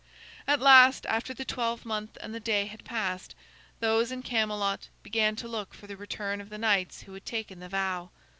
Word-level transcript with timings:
At 0.47 0.59
last, 0.59 1.05
after 1.05 1.31
the 1.31 1.45
twelvemonth 1.45 2.17
and 2.21 2.33
the 2.33 2.39
day 2.39 2.65
had 2.65 2.83
passed, 2.83 3.35
those 3.81 4.11
in 4.11 4.23
Camelot 4.23 4.89
began 5.03 5.35
to 5.35 5.47
look 5.47 5.75
for 5.75 5.85
the 5.85 5.95
return 5.95 6.41
of 6.41 6.49
the 6.49 6.57
knights 6.57 7.03
who 7.03 7.13
had 7.13 7.23
taken 7.27 7.59
the 7.59 7.69
vow. 7.69 8.09